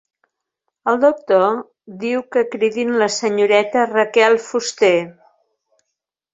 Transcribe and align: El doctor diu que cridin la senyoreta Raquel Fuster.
El 0.93 0.95
doctor 1.03 1.45
diu 2.05 2.25
que 2.37 2.43
cridin 2.55 2.95
la 3.03 3.11
senyoreta 3.19 3.87
Raquel 3.95 4.41
Fuster. 4.51 4.95